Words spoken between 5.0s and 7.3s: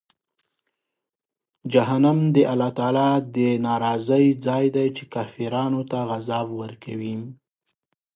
کافرانو ته عذاب ورکوي.